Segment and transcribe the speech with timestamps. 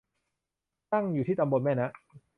[0.91, 1.89] ตั้งอยู่ที่ตำบลแม่นะ